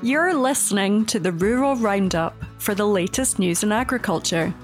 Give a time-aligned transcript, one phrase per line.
[0.00, 4.54] You're listening to the Rural Roundup for the latest news in agriculture.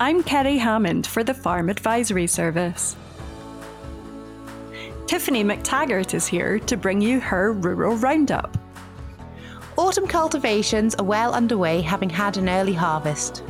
[0.00, 2.96] I'm Kerry Hammond for the Farm Advisory Service.
[5.06, 8.58] Tiffany Mactaggart is here to bring you her Rural Roundup.
[9.76, 13.44] Autumn cultivations are well underway, having had an early harvest.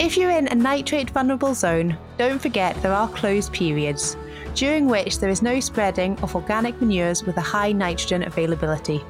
[0.00, 4.16] If you're in a nitrate vulnerable zone, don't forget there are closed periods,
[4.56, 9.04] during which there is no spreading of organic manures with a high nitrogen availability.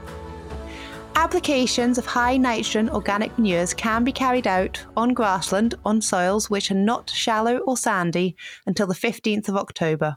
[1.17, 6.71] Applications of high nitrogen organic manures can be carried out on grassland on soils which
[6.71, 10.17] are not shallow or sandy until the 15th of October.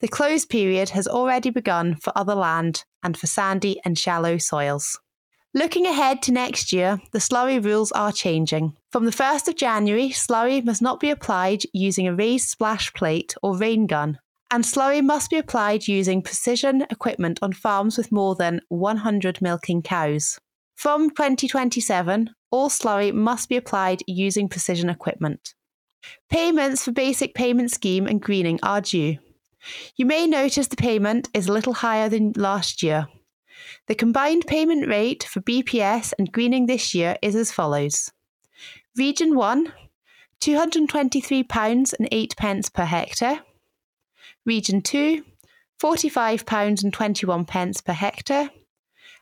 [0.00, 4.98] The close period has already begun for other land and for sandy and shallow soils.
[5.52, 8.76] Looking ahead to next year, the slurry rules are changing.
[8.90, 13.34] From the 1st of January, slurry must not be applied using a raised splash plate
[13.42, 14.18] or rain gun
[14.54, 19.82] and slurry must be applied using precision equipment on farms with more than 100 milking
[19.82, 20.38] cows.
[20.76, 25.54] From 2027, all slurry must be applied using precision equipment.
[26.30, 29.18] Payments for Basic Payment Scheme and greening are due.
[29.96, 33.08] You may notice the payment is a little higher than last year.
[33.88, 38.12] The combined payment rate for BPS and greening this year is as follows
[38.96, 39.72] Region 1,
[40.40, 43.40] £223 and 8 pence per hectare.
[44.46, 45.24] Region 2,
[45.82, 48.50] £45 and 21 pence per hectare,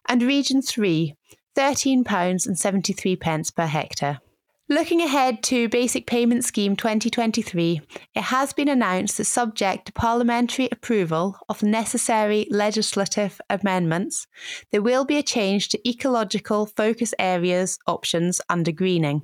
[0.08, 1.14] and Region 3,
[1.56, 4.20] £13 and 73 pence per hectare.
[4.68, 7.82] Looking ahead to Basic Payment Scheme 2023,
[8.14, 14.26] it has been announced that subject to parliamentary approval of necessary legislative amendments,
[14.70, 19.22] there will be a change to ecological focus areas options under greening.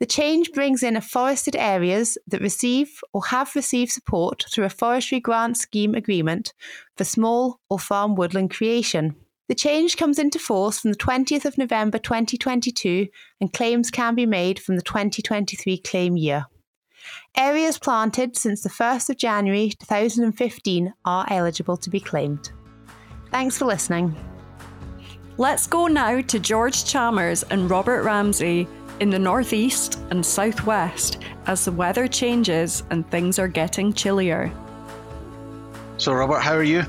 [0.00, 5.20] The change brings in forested areas that receive or have received support through a forestry
[5.20, 6.54] grant scheme agreement
[6.96, 9.14] for small or farm woodland creation.
[9.48, 13.08] The change comes into force from the 20th of November 2022
[13.42, 16.46] and claims can be made from the 2023 claim year.
[17.36, 22.52] Areas planted since the 1st of January 2015 are eligible to be claimed.
[23.30, 24.16] Thanks for listening.
[25.36, 28.66] Let's go now to George Chalmers and Robert Ramsay
[29.00, 34.52] in the northeast and southwest as the weather changes and things are getting chillier.
[35.96, 36.84] So, Robert, how are you?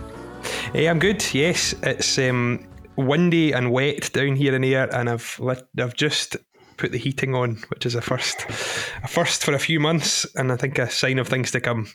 [0.73, 1.33] Hey, I'm good.
[1.33, 6.37] Yes, it's um, windy and wet down here in here, and I've lit, I've just
[6.77, 8.45] put the heating on, which is a first,
[9.03, 11.87] a first for a few months, and I think a sign of things to come.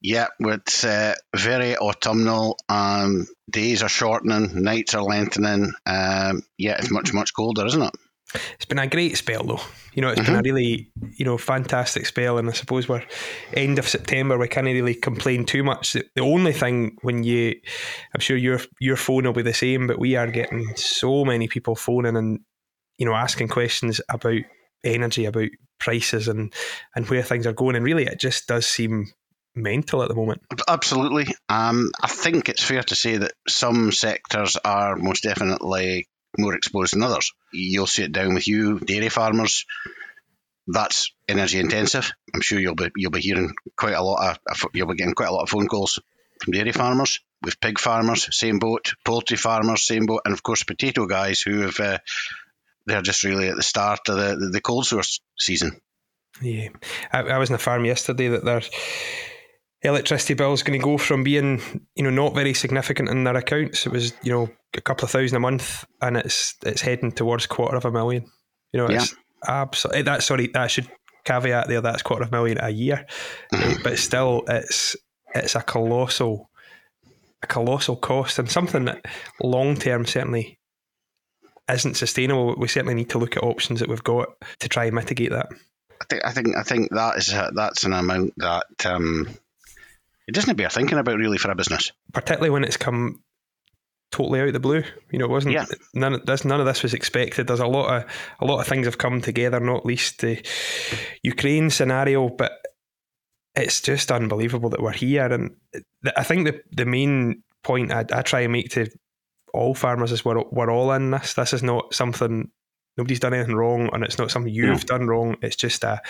[0.00, 2.58] Yeah, it's uh, very autumnal.
[2.68, 5.72] Um, days are shortening, nights are lengthening.
[5.86, 7.94] Um, yeah, it's much much colder, isn't it?
[8.54, 9.60] It's been a great spell though.
[9.94, 10.26] You know, it's mm-hmm.
[10.26, 10.54] been a mm-hmm.
[10.54, 13.04] really, you know, fantastic spell, and I suppose we're
[13.52, 14.36] end of September.
[14.36, 15.92] We can't really complain too much.
[15.92, 17.54] The, the only thing when you,
[18.14, 21.48] I'm sure your your phone will be the same, but we are getting so many
[21.48, 22.40] people phoning and
[22.98, 24.42] you know asking questions about
[24.82, 26.52] energy, about prices, and
[26.96, 29.12] and where things are going, and really it just does seem
[29.54, 30.42] mental at the moment.
[30.68, 31.26] Absolutely.
[31.48, 36.08] Um, I think it's fair to say that some sectors are most definitely
[36.38, 37.32] more exposed than others.
[37.52, 39.64] You'll sit down with you, dairy farmers.
[40.66, 42.10] That's energy intensive.
[42.34, 45.28] I'm sure you'll be you'll be hearing quite a lot of you'll be getting quite
[45.28, 46.00] a lot of phone calls
[46.42, 47.20] from dairy farmers.
[47.42, 48.94] With pig farmers, same boat.
[49.04, 51.98] Poultry farmers, same boat, and of course potato guys who have uh,
[52.86, 55.72] they're just really at the start of the, the, cold source season.
[56.40, 56.68] Yeah,
[57.12, 58.62] I, I was in a farm yesterday that they're
[59.84, 61.60] electricity bill is going to go from being,
[61.94, 63.86] you know, not very significant in their accounts.
[63.86, 67.46] It was, you know, a couple of thousand a month, and it's it's heading towards
[67.46, 68.24] quarter of a million.
[68.72, 69.62] You know, it's yeah.
[69.62, 70.22] absolutely that.
[70.22, 70.88] Sorry, that should
[71.24, 71.80] caveat there.
[71.80, 73.06] That's quarter of a million a year,
[73.52, 73.82] mm-hmm.
[73.82, 74.96] but still, it's
[75.34, 76.50] it's a colossal,
[77.42, 79.04] a colossal cost, and something that
[79.42, 80.58] long term certainly
[81.70, 82.54] isn't sustainable.
[82.56, 84.28] We certainly need to look at options that we've got
[84.60, 85.48] to try and mitigate that.
[86.00, 89.28] I think I think I think that is a, that's an amount that um,
[90.26, 91.92] it doesn't bear thinking about really for a business.
[92.12, 93.22] Particularly when it's come
[94.14, 94.84] totally out of the blue.
[95.10, 95.66] You know, it wasn't yeah.
[95.92, 97.46] none of this none of this was expected.
[97.46, 98.10] There's a lot of
[98.40, 100.44] a lot of things have come together, not least the
[101.22, 102.52] Ukraine scenario, but
[103.56, 105.26] it's just unbelievable that we're here.
[105.32, 105.56] And
[106.16, 108.88] I think the the main point I, I try and make to
[109.52, 111.34] all farmers is we're we're all in this.
[111.34, 112.50] This is not something
[112.96, 114.86] nobody's done anything wrong, and it's not something you've yeah.
[114.86, 115.36] done wrong.
[115.42, 116.00] It's just a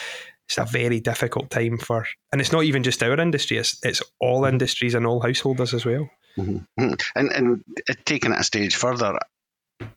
[0.48, 4.02] it's a very difficult time for, and it's not even just our industry; it's it's
[4.20, 4.54] all mm-hmm.
[4.54, 6.08] industries and all householders as well.
[6.38, 6.56] Mm-hmm.
[6.80, 6.94] mm-hmm.
[7.16, 7.62] And and
[8.04, 9.18] taking it a stage further,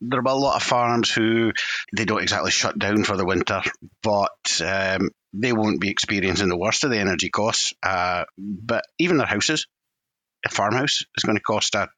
[0.01, 1.51] there are a lot of farms who
[1.95, 3.61] they don't exactly shut down for the winter,
[4.01, 7.73] but um, they won't be experiencing the worst of the energy costs.
[7.83, 9.67] Uh, but even their houses,
[10.45, 11.89] a farmhouse is going to cost a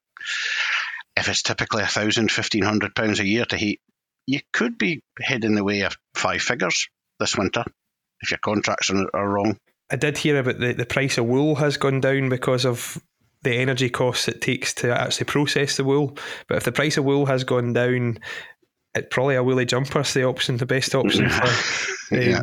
[1.15, 3.81] if it's typically a thousand, fifteen hundred pounds a year to heat,
[4.25, 6.87] you could be heading the way of five figures
[7.19, 7.65] this winter
[8.21, 9.57] if your contracts are, are wrong.
[9.92, 13.01] I did hear about the, the price of wool has gone down because of
[13.42, 16.18] the energy costs it takes to actually process the wool.
[16.48, 18.19] But if the price of wool has gone down,
[18.95, 21.51] it probably a woolly jumper is the option, the best option for um,
[22.12, 22.42] yeah.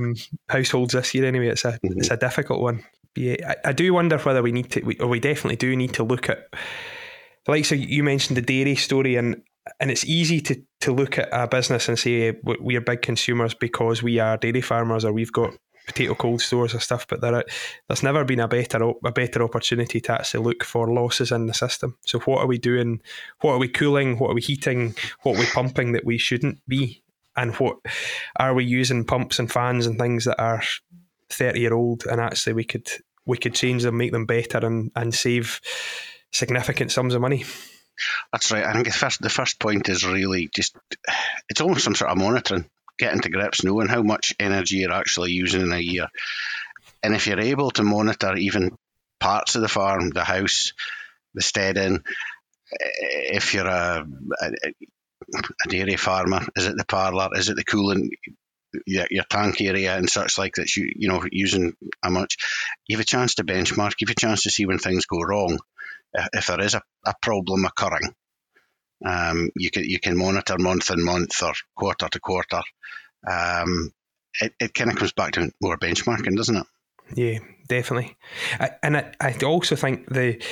[0.49, 1.27] households this year.
[1.27, 1.99] Anyway, it's a mm-hmm.
[1.99, 2.85] it's a difficult one.
[3.15, 5.95] Yeah, I, I, do wonder whether we need to, we, or we definitely do need
[5.95, 6.53] to look at,
[7.49, 9.43] like so you mentioned the dairy story, and
[9.81, 13.55] and it's easy to to look at a business and say we are big consumers
[13.55, 15.55] because we are dairy farmers or we've got
[15.87, 17.45] potato cold stores and stuff, but there
[17.89, 21.55] there's never been a better a better opportunity to actually look for losses in the
[21.55, 21.97] system.
[22.05, 23.01] So what are we doing?
[23.41, 24.19] What are we cooling?
[24.19, 24.95] What are we heating?
[25.23, 27.03] What are we pumping that we shouldn't be?
[27.37, 27.77] And what
[28.37, 30.63] are we using pumps and fans and things that are
[31.31, 32.07] thirty year old?
[32.07, 32.89] And actually, we could
[33.25, 35.61] we could change them, make them better, and and save
[36.33, 37.45] significant sums of money.
[38.33, 38.65] That's right.
[38.65, 40.77] I think the first the first point is really just
[41.49, 42.69] it's almost some sort of monitoring
[42.99, 46.09] getting to grips, knowing how much energy you're actually using in a year.
[47.03, 48.77] And if you're able to monitor even
[49.21, 50.73] parts of the farm, the house,
[51.35, 52.03] the steading,
[52.73, 52.89] eh,
[53.35, 54.07] if you're a,
[54.41, 58.11] a, a dairy farmer, is it the parlour, is it the cooling,
[58.87, 62.37] your, your tank area and such like that you you know using how much
[62.87, 65.21] you have a chance to benchmark you have a chance to see when things go
[65.21, 65.59] wrong
[66.15, 68.15] eh, if there is a, a problem occurring
[69.05, 72.63] um, you can you can monitor month and month or quarter to quarter.
[73.29, 73.93] Um,
[74.41, 76.67] it, it kind of comes back to more benchmarking, doesn't it?
[77.15, 77.39] Yeah,
[77.69, 78.17] definitely.
[78.59, 80.43] I, and I, I also think the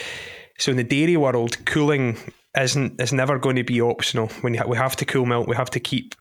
[0.58, 2.17] so in the dairy world, cooling
[2.56, 4.29] isn't is never going to be optional.
[4.41, 6.14] When we have to cool milk, we have to keep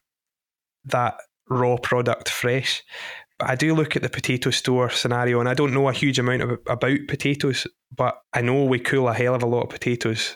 [0.85, 1.15] that
[1.49, 2.83] raw product fresh.
[3.39, 6.19] But I do look at the potato store scenario, and I don't know a huge
[6.19, 9.69] amount of, about potatoes, but I know we cool a hell of a lot of
[9.69, 10.35] potatoes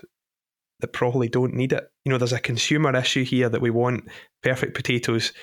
[0.80, 1.88] that probably don't need it.
[2.06, 4.08] You know, there's a consumer issue here that we want
[4.44, 5.34] perfect potatoes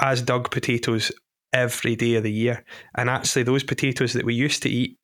[0.00, 1.12] as dug potatoes
[1.52, 2.64] every day of the year.
[2.96, 4.98] And actually, those potatoes that we used to eat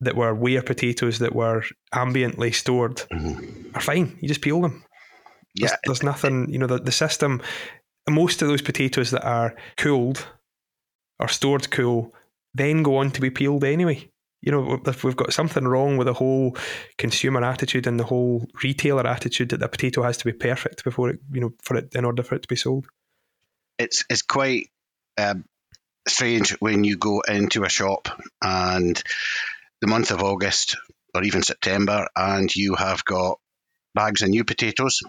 [0.00, 1.64] that were weir potatoes that were
[1.94, 3.76] ambiently stored mm-hmm.
[3.76, 4.18] are fine.
[4.20, 4.84] You just peel them.
[5.54, 5.68] Yeah.
[5.68, 7.40] There's, there's nothing, you know, the, the system,
[8.08, 10.26] most of those potatoes that are cooled
[11.18, 12.12] or stored cool
[12.54, 14.08] then go on to be peeled anyway
[14.44, 16.54] you know, if we've got something wrong with the whole
[16.98, 21.08] consumer attitude and the whole retailer attitude that the potato has to be perfect before
[21.10, 22.86] it, you know, for it in order for it to be sold.
[23.78, 24.68] It's it's quite
[25.16, 25.46] um,
[26.06, 28.08] strange when you go into a shop
[28.42, 29.02] and
[29.80, 30.76] the month of August
[31.14, 33.38] or even September, and you have got
[33.94, 35.00] bags of new potatoes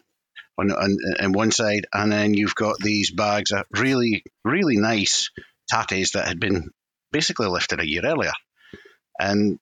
[0.58, 5.30] on, on, on one side, and then you've got these bags of really really nice
[5.70, 6.70] tatties that had been
[7.12, 8.32] basically lifted a year earlier
[9.20, 9.60] and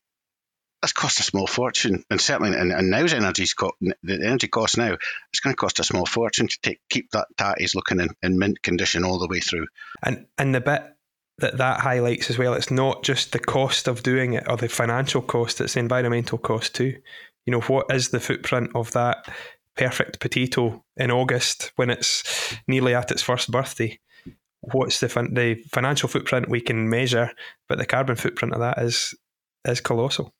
[0.83, 2.03] that's cost a small fortune.
[2.09, 4.97] And certainly, and, and now's energy's co- the energy cost now,
[5.31, 8.37] it's going to cost a small fortune to take, keep that tatties looking in, in
[8.37, 9.67] mint condition all the way through.
[10.03, 10.83] And and the bit
[11.37, 14.67] that that highlights as well, it's not just the cost of doing it or the
[14.67, 16.97] financial cost; it's the environmental cost too.
[17.45, 19.25] You know, what is the footprint of that
[19.77, 23.99] perfect potato in August when it's nearly at its first birthday?
[24.59, 27.31] What's the fin- the financial footprint we can measure,
[27.69, 29.13] but the carbon footprint of that is
[29.65, 30.33] is colossal.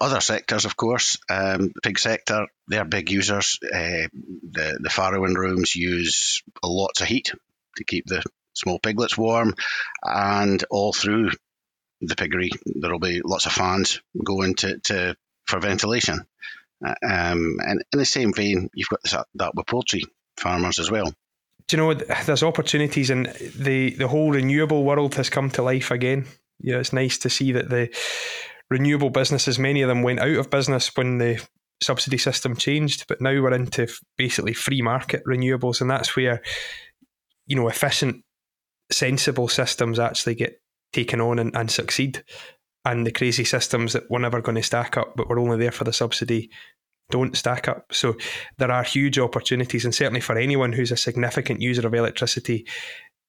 [0.00, 3.58] Other sectors, of course, um, pig sector, they're big users.
[3.62, 7.32] Uh, the the farrowing rooms use lots of heat
[7.76, 8.22] to keep the
[8.54, 9.54] small piglets warm,
[10.02, 11.32] and all through
[12.00, 15.16] the piggery there will be lots of fans going to, to
[15.46, 16.26] for ventilation.
[16.84, 20.02] Uh, um, and in the same vein, you've got this, that with poultry
[20.38, 21.12] farmers as well.
[21.66, 25.90] Do you know there's opportunities, and the the whole renewable world has come to life
[25.90, 26.26] again.
[26.58, 27.94] You know, it's nice to see that the
[28.70, 31.44] renewable businesses, many of them went out of business when the
[31.82, 36.42] subsidy system changed, but now we're into basically free market renewables, and that's where
[37.46, 38.24] you know efficient,
[38.90, 40.60] sensible systems actually get
[40.92, 42.24] taken on and, and succeed.
[42.86, 45.72] And the crazy systems that were never going to stack up, but were only there
[45.72, 46.50] for the subsidy,
[47.10, 47.86] don't stack up.
[47.92, 48.14] So
[48.58, 52.66] there are huge opportunities, and certainly for anyone who's a significant user of electricity,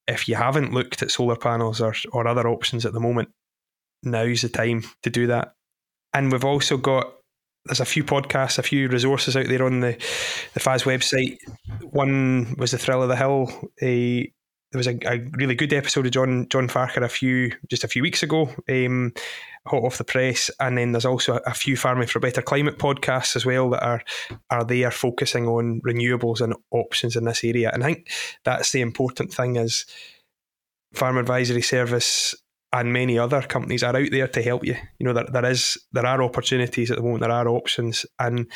[0.08, 3.30] if you haven't looked at solar panels or, or other options at the moment,
[4.06, 5.56] now's the time to do that.
[6.14, 7.14] And we've also got
[7.66, 9.98] there's a few podcasts, a few resources out there on the
[10.54, 11.38] the FAS website.
[11.82, 13.52] One was the Thrill of the Hill.
[13.82, 14.32] A
[14.72, 17.88] there was a, a really good episode of John John Farquhar a few just a
[17.88, 19.14] few weeks ago, um,
[19.66, 20.52] hot off the press.
[20.60, 23.70] And then there's also a, a, few Farming for a Better Climate podcasts as well
[23.72, 24.04] that are
[24.50, 27.72] are there focusing on renewables and options in this area.
[27.74, 28.12] And I think
[28.44, 29.86] that's the important thing is
[30.94, 32.36] Farm Advisory Service
[32.76, 34.76] and many other companies are out there to help you.
[35.00, 38.52] You know, there, there is there are opportunities at the moment, there are options, and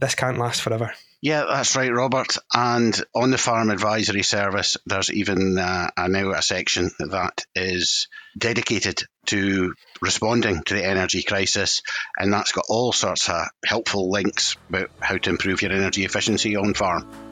[0.00, 0.92] this can't last forever.
[1.22, 2.38] Yeah, that's right, Robert.
[2.52, 9.02] And on the Farm Advisory Service, there's even uh, now a section that is dedicated
[9.26, 11.82] to responding to the energy crisis,
[12.18, 16.56] and that's got all sorts of helpful links about how to improve your energy efficiency
[16.56, 17.29] on farm.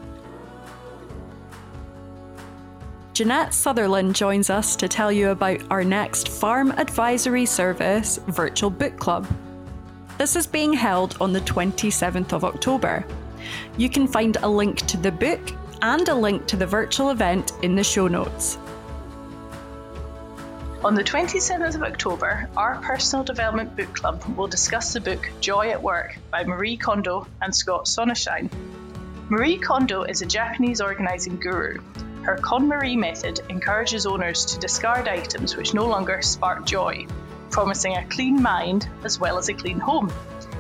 [3.18, 8.96] Janette Sutherland joins us to tell you about our next Farm Advisory Service virtual book
[8.96, 9.26] club.
[10.18, 13.04] This is being held on the 27th of October.
[13.76, 15.40] You can find a link to the book
[15.82, 18.56] and a link to the virtual event in the show notes.
[20.84, 25.70] On the 27th of October, our personal development book club will discuss the book Joy
[25.70, 28.48] at Work by Marie Kondo and Scott Sonenshein.
[29.28, 31.80] Marie Kondo is a Japanese organising guru
[32.28, 37.06] her KonMari method encourages owners to discard items which no longer spark joy,
[37.48, 40.12] promising a clean mind as well as a clean home.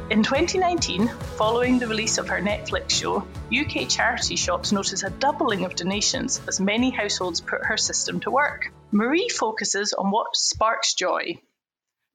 [0.08, 3.18] In 2019, following the release of her Netflix show,
[3.52, 8.30] UK charity shops noticed a doubling of donations as many households put her system to
[8.30, 8.72] work.
[8.90, 11.38] Marie focuses on what sparks joy.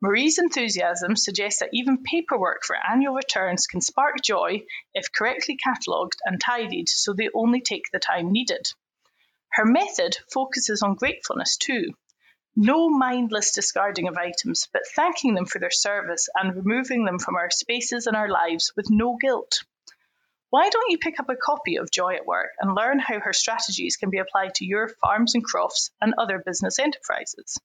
[0.01, 4.63] Marie's enthusiasm suggests that even paperwork for annual returns can spark joy
[4.95, 8.65] if correctly catalogued and tidied so they only take the time needed.
[9.53, 11.93] Her method focuses on gratefulness too.
[12.55, 17.36] No mindless discarding of items, but thanking them for their service and removing them from
[17.36, 19.63] our spaces and our lives with no guilt.
[20.50, 23.33] Why don't you pick up a copy of Joy at Work and learn how her
[23.33, 27.60] strategies can be applied to your farms and crofts and other business enterprises?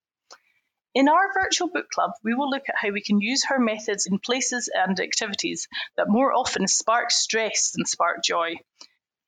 [0.95, 4.07] In our virtual book club, we will look at how we can use her methods
[4.07, 8.57] in places and activities that more often spark stress than spark joy,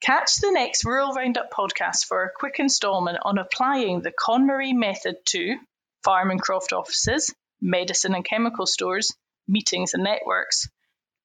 [0.00, 5.16] Catch the next Rural Roundup podcast for a quick instalment on applying the KonMari method
[5.26, 5.58] to
[6.02, 9.14] farm and croft offices, medicine and chemical stores,
[9.46, 10.66] meetings and networks.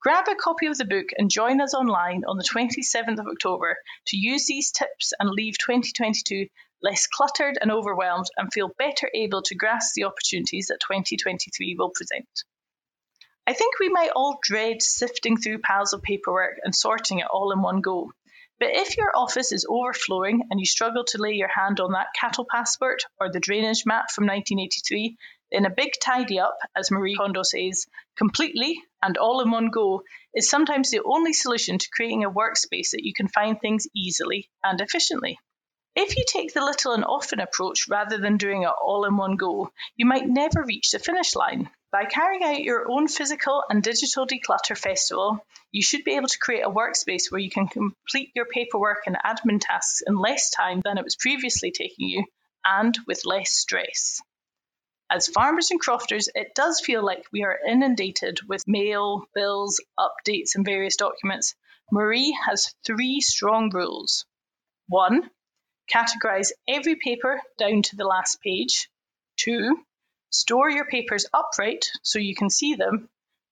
[0.01, 3.77] Grab a copy of the book and join us online on the 27th of October
[4.08, 6.48] to use these tips and leave 2022
[6.82, 11.91] less cluttered and overwhelmed and feel better able to grasp the opportunities that 2023 will
[11.91, 12.27] present.
[13.48, 17.53] I think we might all dread sifting through piles of paperwork and sorting it all
[17.53, 18.12] in one go.
[18.58, 22.14] But if your office is overflowing and you struggle to lay your hand on that
[22.20, 25.18] cattle passport or the drainage map from 1983,
[25.52, 27.86] then a big tidy up, as Marie Kondo says,
[28.18, 32.92] completely and all in one go, is sometimes the only solution to creating a workspace
[32.92, 35.38] that you can find things easily and efficiently.
[35.96, 39.36] If you take the little and often approach rather than doing it all in one
[39.36, 41.70] go, you might never reach the finish line.
[41.96, 45.40] By carrying out your own physical and digital declutter festival,
[45.72, 49.16] you should be able to create a workspace where you can complete your paperwork and
[49.25, 52.25] admin tasks in less time than it was previously taking you
[52.66, 54.22] and with less stress.
[55.10, 60.56] As farmers and crofters, it does feel like we are inundated with mail, bills, updates,
[60.56, 61.56] and various documents.
[61.94, 64.25] Marie has three strong rules.
[64.90, 65.30] One,
[65.90, 68.90] categorize every paper down to the last page.
[69.38, 69.78] Two,
[70.29, 73.10] Store your papers upright so you can see them.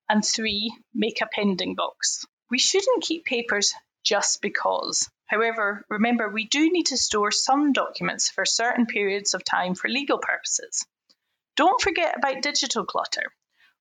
[0.10, 2.26] And three, make a pending box.
[2.50, 5.10] We shouldn't keep papers just because.
[5.28, 9.90] However, remember we do need to store some documents for certain periods of time for
[9.90, 10.86] legal purposes.
[11.56, 13.32] Don't forget about digital clutter.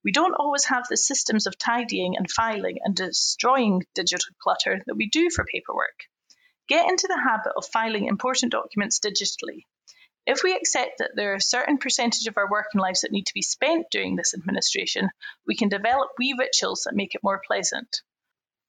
[0.04, 4.96] We don't always have the systems of tidying and filing and destroying digital clutter that
[4.96, 6.06] we do for paperwork.
[6.68, 9.64] Get into the habit of filing important documents digitally.
[10.25, 13.26] If we accept that there are a certain percentage of our working lives that need
[13.26, 15.11] to be spent doing this administration,
[15.49, 18.02] we can develop wee rituals that make it more pleasant.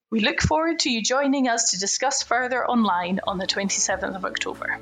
[0.10, 4.26] We look forward to you joining us to discuss further online on the 27th of
[4.26, 4.80] October.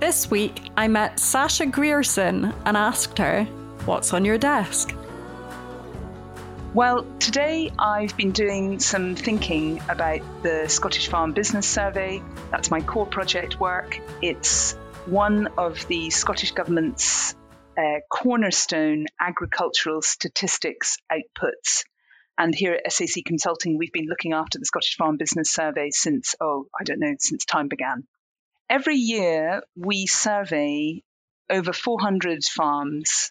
[0.00, 3.44] This week, I met Sascha Grierson and asked her,
[3.84, 4.94] What's on your desk?
[6.74, 12.22] Well, today I've been doing some thinking about the Scottish Farm Business Survey.
[12.50, 14.00] That's my core project work.
[14.22, 14.72] It's
[15.04, 17.34] one of the Scottish Government's
[17.76, 21.84] uh, cornerstone agricultural statistics outputs.
[22.38, 26.34] And here at SAC Consulting, we've been looking after the Scottish Farm Business Survey since,
[26.40, 28.04] oh, I don't know, since time began.
[28.70, 31.02] Every year, we survey
[31.50, 33.30] over 400 farms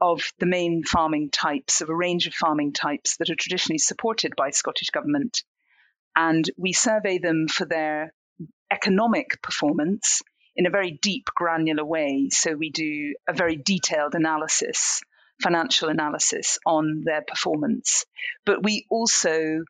[0.00, 4.34] of the main farming types, of a range of farming types that are traditionally supported
[4.36, 5.42] by Scottish Government.
[6.14, 8.12] And we survey them for their
[8.70, 10.22] economic performance
[10.56, 12.28] in a very deep, granular way.
[12.30, 15.00] So we do a very detailed analysis,
[15.40, 18.04] financial analysis on their performance.
[18.44, 19.64] But we also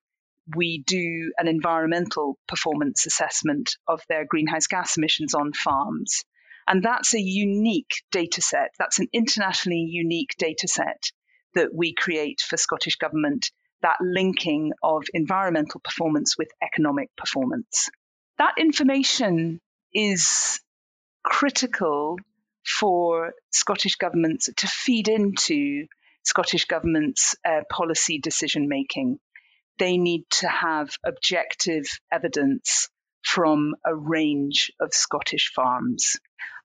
[0.56, 6.24] we do an environmental performance assessment of their greenhouse gas emissions on farms.
[6.68, 8.72] And that's a unique data set.
[8.78, 11.02] That's an internationally unique data set
[11.54, 17.88] that we create for Scottish Government that linking of environmental performance with economic performance.
[18.36, 19.60] That information
[19.94, 20.60] is
[21.22, 22.18] critical
[22.66, 25.86] for Scottish governments to feed into
[26.24, 29.18] Scottish government's uh, policy decision making.
[29.78, 32.90] They need to have objective evidence
[33.22, 36.16] from a range of Scottish farms.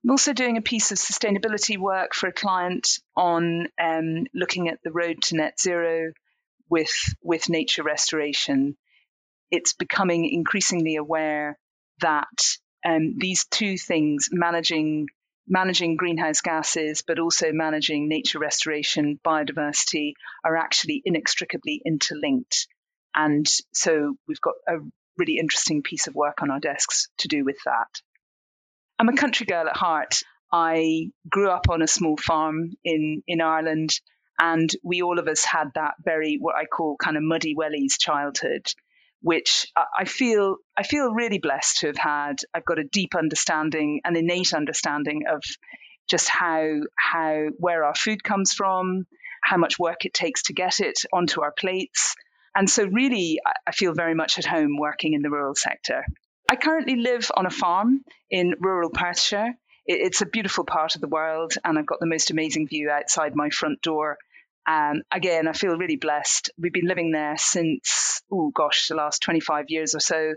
[0.02, 4.78] I'm also doing a piece of sustainability work for a client on um, looking at
[4.82, 6.12] the road to net zero
[6.68, 8.76] with, with nature restoration.
[9.50, 11.58] It's becoming increasingly aware
[12.00, 15.08] that um, these two things, managing
[15.46, 20.14] managing greenhouse gases, but also managing nature restoration, biodiversity,
[20.44, 22.66] are actually inextricably interlinked.
[23.14, 24.78] And so we've got a
[25.18, 27.88] really interesting piece of work on our desks to do with that.
[28.98, 30.20] I'm a country girl at heart.
[30.52, 33.90] I grew up on a small farm in, in Ireland,
[34.38, 37.98] and we all of us had that very, what I call kind of muddy wellies
[37.98, 38.66] childhood
[39.24, 39.66] which
[39.98, 42.36] I feel I feel really blessed to have had.
[42.52, 45.42] I've got a deep understanding, an innate understanding of
[46.06, 49.06] just how how where our food comes from,
[49.42, 52.16] how much work it takes to get it onto our plates,
[52.54, 56.04] and so really I feel very much at home working in the rural sector.
[56.54, 59.54] I currently live on a farm in rural Perthshire.
[59.86, 63.34] It's a beautiful part of the world, and I've got the most amazing view outside
[63.34, 64.18] my front door
[64.64, 66.50] and again, I feel really blessed.
[66.56, 70.34] We've been living there since, oh gosh, the last 25 years or so.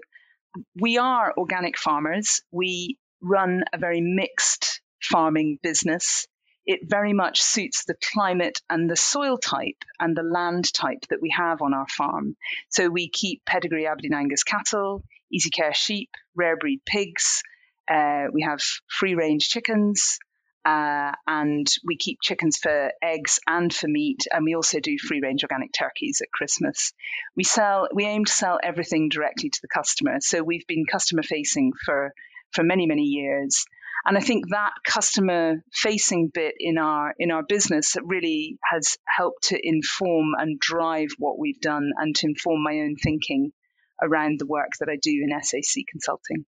[0.81, 2.41] We are organic farmers.
[2.49, 6.25] We run a very mixed farming business.
[6.65, 11.21] It very much suits the climate and the soil type and the land type that
[11.21, 12.35] we have on our farm.
[12.69, 17.41] So we keep pedigree Aberdeen Angus cattle, easy care sheep, rare breed pigs.
[17.89, 20.19] Uh, we have free range chickens.
[20.65, 25.21] Uh, and we keep chickens for eggs and for meat, and we also do free
[25.21, 26.91] range organic turkeys at Christmas.
[27.37, 30.17] We sell, we aim to sell everything directly to the customer.
[30.19, 32.11] So we've been customer facing for
[32.51, 33.63] for many many years,
[34.05, 39.43] and I think that customer facing bit in our in our business really has helped
[39.43, 43.53] to inform and drive what we've done, and to inform my own thinking
[44.01, 46.45] around the work that I do in SAC consulting.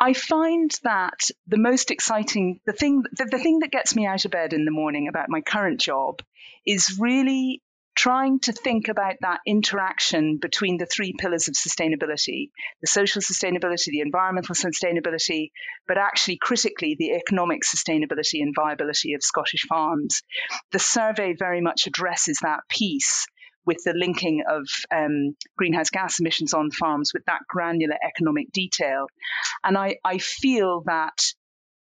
[0.00, 4.24] I find that the most exciting, the thing, the, the thing that gets me out
[4.24, 6.20] of bed in the morning about my current job
[6.66, 7.62] is really
[7.94, 13.86] trying to think about that interaction between the three pillars of sustainability the social sustainability,
[13.86, 15.50] the environmental sustainability,
[15.86, 20.22] but actually critically the economic sustainability and viability of Scottish farms.
[20.72, 23.26] The survey very much addresses that piece
[23.66, 29.06] with the linking of um, greenhouse gas emissions on farms with that granular economic detail.
[29.62, 31.32] And I, I feel that,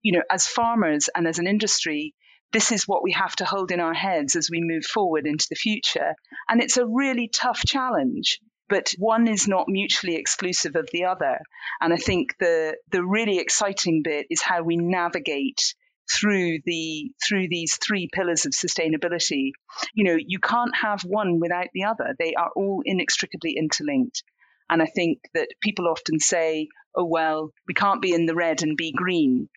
[0.03, 2.15] you know, as farmers and as an industry,
[2.53, 5.47] this is what we have to hold in our heads as we move forward into
[5.49, 6.15] the future.
[6.49, 8.41] And it's a really tough challenge
[8.73, 11.39] but one is not mutually exclusive of the other.
[11.83, 15.75] And I think the the really exciting bit is how we navigate
[16.11, 19.53] through the through these three pillars of sustainability.
[19.95, 22.15] You know you can't have one without the other.
[22.19, 24.23] They are all inextricably interlinked.
[24.71, 28.63] And i think that people often say oh well we can't be in the red
[28.63, 29.49] and be green.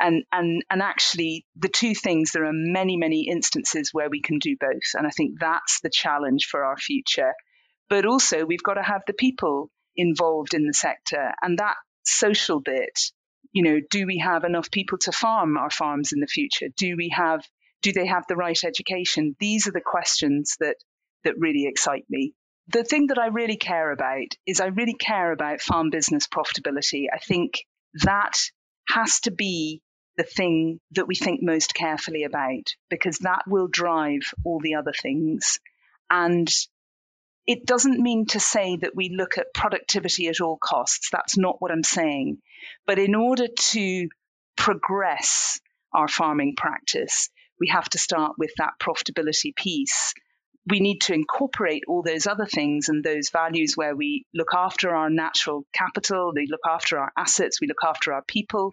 [0.00, 4.38] And and and actually the two things there are many many instances where we can
[4.38, 4.94] do both.
[4.94, 7.32] And i think that's the challenge for our future.
[7.88, 11.32] But also we've got to have the people involved in the sector.
[11.42, 13.10] And that social bit
[13.52, 16.68] you know, do we have enough people to farm our farms in the future?
[16.76, 17.44] Do we have
[17.80, 19.36] do they have the right education?
[19.38, 20.76] These are the questions that
[21.24, 22.34] that really excite me.
[22.68, 27.06] The thing that I really care about is I really care about farm business profitability.
[27.12, 27.64] I think
[28.04, 28.36] that
[28.88, 29.80] has to be
[30.16, 34.92] the thing that we think most carefully about because that will drive all the other
[34.92, 35.60] things.
[36.10, 36.48] And
[37.46, 41.08] it doesn't mean to say that we look at productivity at all costs.
[41.10, 42.38] That's not what I'm saying.
[42.86, 44.08] But in order to
[44.56, 45.60] progress
[45.92, 50.14] our farming practice, we have to start with that profitability piece.
[50.66, 54.94] We need to incorporate all those other things and those values where we look after
[54.94, 58.70] our natural capital, we look after our assets, we look after our people,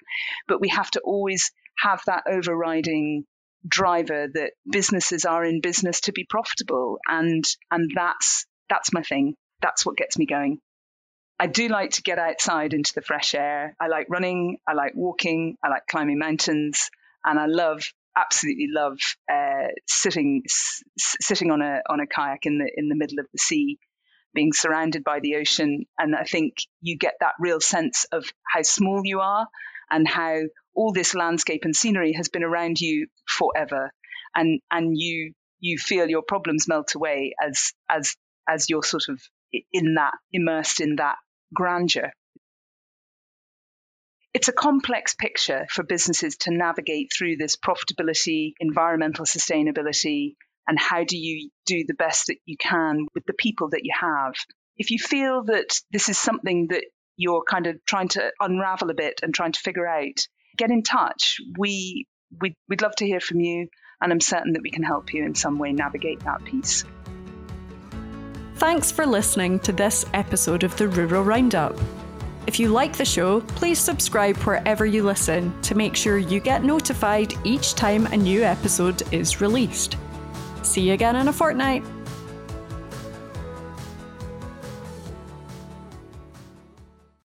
[0.48, 3.26] but we have to always have that overriding
[3.68, 9.36] driver that businesses are in business to be profitable and and that's that's my thing.
[9.62, 10.60] That's what gets me going.
[11.40, 13.76] I do like to get outside into the fresh air.
[13.80, 14.58] I like running.
[14.68, 15.58] I like walking.
[15.64, 16.90] I like climbing mountains,
[17.26, 17.84] and I love,
[18.16, 18.98] absolutely love,
[19.32, 23.28] uh, sitting s- sitting on a on a kayak in the in the middle of
[23.34, 23.78] the sea,
[24.34, 25.86] being surrounded by the ocean.
[26.00, 29.48] And I think you get that real sense of how small you are
[29.92, 30.40] and how
[30.74, 33.92] all this landscape and scenery has been around you forever,
[34.34, 38.16] and and you you feel your problems melt away as as
[38.48, 39.22] as you're sort of
[39.74, 41.18] in that immersed in that
[41.56, 42.12] grandeur.
[44.34, 50.36] It's a complex picture for businesses to navigate through this profitability, environmental sustainability,
[50.68, 53.94] and how do you do the best that you can with the people that you
[54.00, 54.34] have.
[54.78, 56.84] If you feel that this is something that
[57.18, 60.20] you're kind of trying to unravel a bit and trying to figure out,
[60.58, 61.38] get in touch.
[61.58, 62.08] We,
[62.42, 63.68] we we'd love to hear from you,
[64.02, 66.84] and I'm certain that we can help you in some way navigate that piece.
[68.56, 71.78] Thanks for listening to this episode of the Rural Roundup.
[72.48, 76.64] If you like the show, please subscribe wherever you listen to make sure you get
[76.64, 79.98] notified each time a new episode is released.
[80.62, 81.84] See you again in a fortnight.